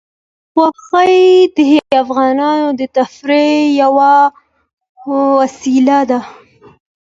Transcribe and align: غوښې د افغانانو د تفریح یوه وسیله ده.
غوښې 0.55 1.15
د 1.55 1.57
افغانانو 2.03 2.69
د 2.79 2.81
تفریح 2.97 3.59
یوه 3.81 4.13
وسیله 5.39 5.99
ده. 6.09 6.19